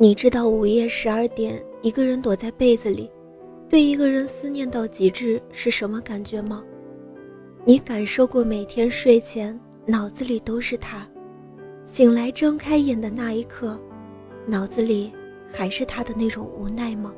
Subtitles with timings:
[0.00, 3.10] 你知道午夜十二点一个人躲在被子里，
[3.68, 6.62] 对一个人思念到极致是什么感觉吗？
[7.64, 11.04] 你感受过每天睡前脑子里都是他，
[11.82, 13.76] 醒来睁开眼的那一刻，
[14.46, 15.12] 脑子里
[15.52, 17.12] 还是他的那种无奈吗？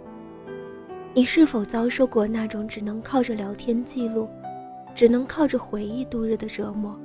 [1.12, 4.26] 你是否遭受过那种只能靠着聊天记录，
[4.94, 6.98] 只能靠着回忆度日的折磨？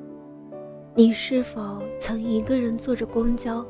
[0.93, 3.65] 你是否曾一个人坐着公交？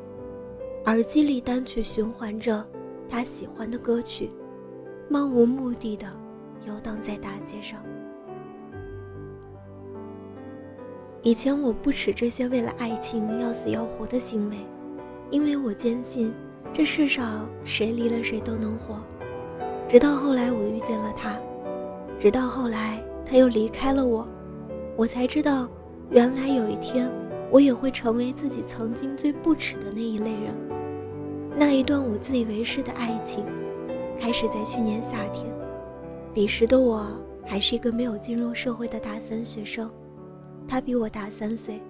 [0.86, 2.64] 耳机里单曲循环着
[3.10, 4.30] 他喜欢的歌曲，
[5.10, 6.06] 漫无目的的
[6.68, 7.80] 游荡在大街上。
[11.24, 14.58] 以前我不耻这些为了爱情要死要活的行为，
[15.32, 16.32] 因为我坚信
[16.72, 19.02] 这世上谁离了谁都能活。
[19.90, 21.36] 直到后来我遇见了他，
[22.20, 24.28] 直到后来他又离开了我，
[24.96, 25.68] 我才知道，
[26.12, 27.12] 原来有一天
[27.52, 30.54] 我也会成为自己曾经最不耻的那一类人。
[31.56, 33.46] 那一段我自以为是的爱情，
[34.20, 35.46] 开始在去年夏天。
[36.34, 37.08] 彼时的我
[37.46, 39.90] 还是一个没有进入社会的大三学生，
[40.68, 41.82] 他比我大三岁，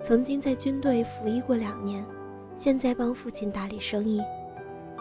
[0.00, 2.06] 曾经在军队服役过两年，
[2.54, 4.22] 现在帮父亲打理生意。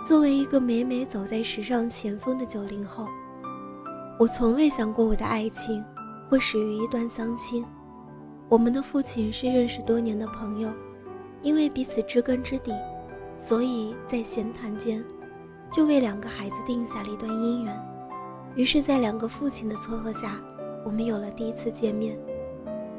[0.03, 3.07] 作为一个每每走在时尚前锋的九零后，
[4.17, 5.83] 我从未想过我的爱情
[6.27, 7.63] 会始于一段相亲。
[8.51, 10.69] 我们的父亲是认识多年的朋友，
[11.41, 12.73] 因为彼此知根知底。
[13.37, 15.01] 所以在闲谈间，
[15.71, 17.73] 就为两个孩子定下了一段姻缘。
[18.57, 20.37] 于是，在两个父亲的撮合下，
[20.83, 22.19] 我们有了第一次见面。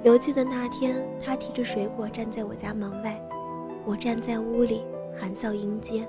[0.02, 3.22] 犹记得那天，他提着水果站在我家门外，
[3.84, 4.82] 我站在屋里
[5.14, 6.08] 含笑迎接。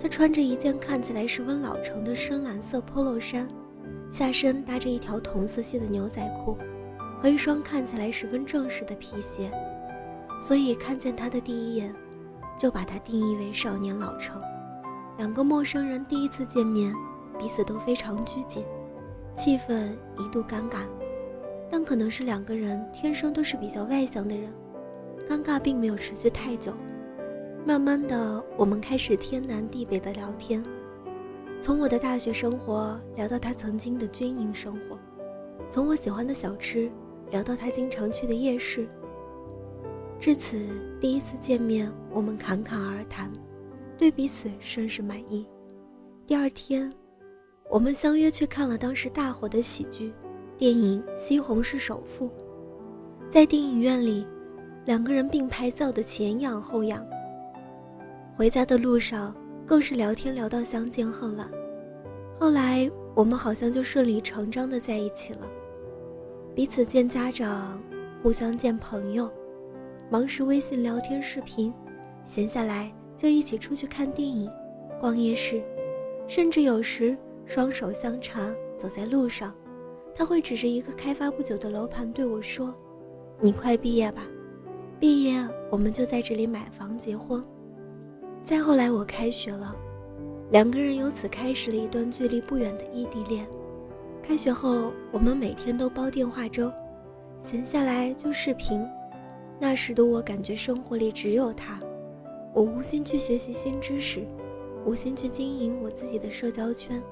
[0.00, 3.46] 他穿着一件看起来十分老成的深蓝色 Polo 衫，
[4.10, 6.56] 下身搭着一条同色系的牛仔裤，
[7.20, 9.50] 和一双看起来十分正式的皮鞋。
[10.38, 11.94] 所以看见他的第一眼。
[12.58, 14.42] 就把他定义为少年老成。
[15.16, 16.92] 两个陌生人第一次见面，
[17.38, 18.64] 彼此都非常拘谨，
[19.36, 20.80] 气氛一度尴尬。
[21.70, 24.52] 但可能是两个人天生都是比较外向的人，
[25.24, 26.72] 尴尬并没有持续太久。
[27.64, 30.60] 慢慢的，我们开始天南地北的聊天，
[31.60, 34.98] 从我的大学生活聊到他曾经的军营生活，
[35.70, 36.90] 从我喜欢的小吃
[37.30, 38.88] 聊到他经常去的夜市。
[40.20, 40.58] 至此，
[41.00, 43.32] 第一次见面，我们侃侃而谈，
[43.96, 45.46] 对彼此甚是满意。
[46.26, 46.92] 第二天，
[47.70, 50.12] 我们相约去看了当时大火的喜剧
[50.56, 52.26] 电影《西红柿首富》。
[53.28, 54.26] 在电影院里，
[54.86, 57.06] 两个人并排坐的前仰后仰。
[58.36, 59.34] 回家的路上，
[59.66, 61.48] 更是聊天聊到相见恨晚。
[62.40, 65.48] 后来，我们好像就顺理成章的在一起了，
[66.58, 67.80] 彼此见家长，
[68.20, 69.30] 互相见朋友。
[70.10, 71.72] 忙时微信聊天视频，
[72.24, 74.50] 闲下来就一起出去看电影、
[74.98, 75.62] 逛夜市，
[76.26, 77.16] 甚至有时
[77.46, 79.54] 双手相缠走在路上，
[80.12, 82.74] 他会指着一个开发不久的楼盘对我说
[83.38, 84.26] ：“你快毕业吧，
[84.98, 87.40] 毕业我们就在这里买房结婚。”
[88.42, 89.76] 再后来我开学了，
[90.50, 93.46] 两个人由此开始了一段距离不远的异地恋。
[94.28, 96.70] 开学后我们每天都煲电话粥，
[97.40, 98.86] 闲下来就视频。
[99.58, 101.80] 那时的我感觉生活里只有他，
[102.52, 104.20] 我无心去学习新知识，
[104.84, 107.02] 无心去经营我自己的社交圈，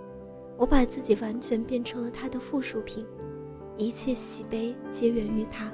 [0.59, 3.07] 我把自己完全变成了他的附属品，
[3.79, 5.73] 一切喜悲皆源于他。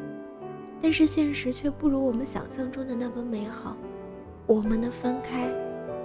[0.80, 3.76] 但是现实却不如我们想象中的那么美好，
[4.46, 5.50] 我们的分开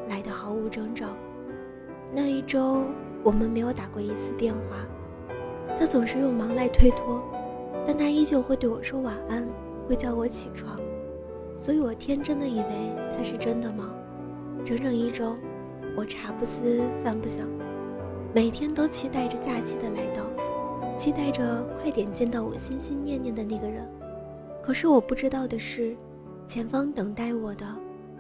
[0.09, 1.05] 来得毫无征兆。
[2.11, 2.85] 那一周
[3.23, 4.87] 我们没有打过一次电话，
[5.79, 7.21] 他总是用忙来推脱，
[7.85, 9.47] 但他依旧会对我说晚安。
[9.87, 10.77] 会叫我起床，
[11.55, 13.95] 所以我天真的以为他是真的忙？
[14.65, 15.33] 整整一周，
[15.95, 17.47] 我茶不思饭不想，
[18.35, 20.25] 每天都期待着假期的来到，
[20.97, 23.89] 期待着快点见到我心心念念的那个人。
[24.61, 25.95] 可是我不知道的是，
[26.45, 27.65] 前方等待我的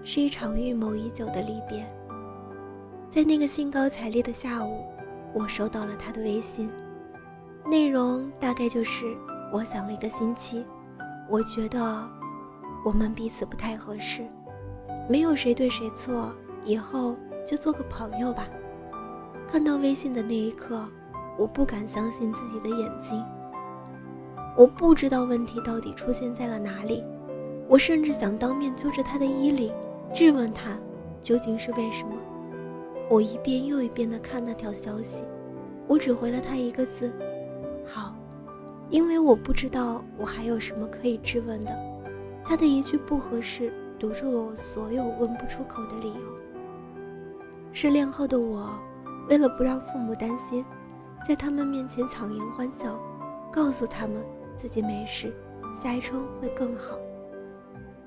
[0.05, 1.85] 是一场预谋已久的离别。
[3.09, 4.85] 在那个兴高采烈的下午，
[5.33, 6.71] 我收到了他的微信，
[7.69, 9.13] 内容大概就是
[9.51, 10.65] 我想了一个星期。
[11.29, 12.09] 我觉得
[12.85, 14.25] 我们彼此不太合适，
[15.09, 16.33] 没有谁对谁错，
[16.63, 18.47] 以后就做个朋友吧。
[19.45, 20.87] 看到微信的那一刻，
[21.37, 23.21] 我不敢相信自己的眼睛。
[24.55, 27.03] 我不知道问题到底出现在了哪里，
[27.67, 29.73] 我甚至想当面揪着他的衣领，
[30.13, 30.77] 质问他
[31.21, 32.13] 究竟是为什么。
[33.09, 35.25] 我一遍又一遍地看那条消息，
[35.87, 37.13] 我只回了他一个字：
[37.87, 38.13] 好。
[38.89, 41.73] 因为我不知道我还有什么可以质问的。
[42.45, 46.21] 他的一句不合适，堵住了我所有问不出口的理由。
[47.73, 48.69] 失恋后的我。
[49.29, 50.63] 为了不让父母担心，
[51.27, 52.97] 在他们面前强颜欢笑，
[53.51, 54.23] 告诉他们
[54.55, 55.33] 自己没事，
[55.73, 56.97] 下一春会更好。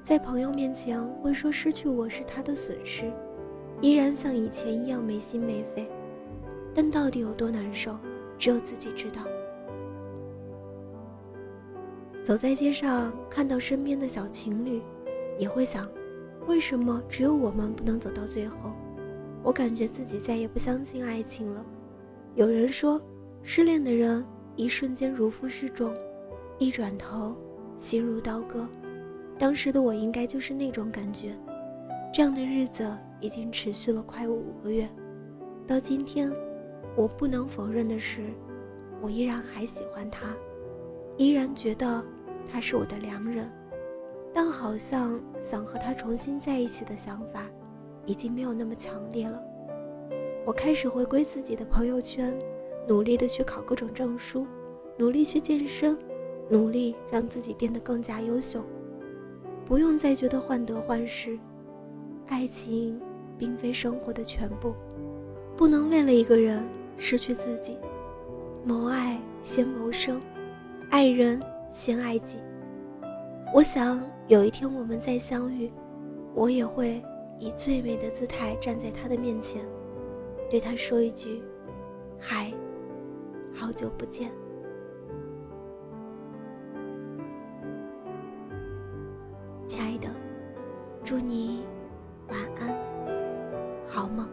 [0.02, 3.12] 在朋友面前会说失去我是他的损失，
[3.82, 5.90] 依然像以前一样没心没肺。
[6.74, 7.94] 但到底有多难受，
[8.38, 9.20] 只有自己知道。
[12.30, 14.80] 走在街上看到身边的小情侣，
[15.36, 15.90] 也会想，
[16.46, 18.70] 为什么只有我们不能走到最后？
[19.42, 21.66] 我感觉自己再也不相信爱情了。
[22.36, 23.02] 有人说，
[23.42, 24.24] 失恋的人
[24.54, 25.92] 一瞬间如负失重，
[26.56, 27.34] 一转头
[27.74, 28.64] 心如刀割。
[29.36, 31.36] 当时的我应该就是那种感觉。
[32.14, 34.88] 这样的日子已经持续了快五个月，
[35.66, 36.32] 到今天，
[36.94, 38.22] 我不能否认的是，
[39.00, 40.28] 我依然还喜欢他，
[41.16, 42.04] 依然觉得
[42.46, 43.50] 他是我的良人，
[44.32, 47.48] 但好像想和他重新在一起的想法。
[48.06, 49.40] 已经没有那么强烈了。
[50.44, 52.36] 我开始回归自己的朋友圈，
[52.88, 54.46] 努力的去考各种证书，
[54.96, 55.96] 努力去健身，
[56.48, 58.64] 努力让自己变得更加优秀。
[59.66, 61.38] 不用再觉得患得患失，
[62.26, 62.98] 爱情
[63.36, 64.74] 并非生活的全部，
[65.56, 66.64] 不能为了一个人
[66.96, 67.78] 失去自己。
[68.64, 70.20] 谋爱先谋生，
[70.90, 72.42] 爱人先爱己。
[73.54, 75.72] 我想有一天我们再相遇，
[76.34, 77.02] 我也会。
[77.42, 79.64] 以最美的姿态站在他的面前，
[80.50, 81.42] 对他说一句
[82.20, 82.52] ：“嗨，
[83.54, 84.30] 好久不见。”
[89.64, 90.10] 亲爱的，
[91.02, 91.64] 祝你
[92.28, 92.76] 晚安，
[93.86, 94.28] 好梦。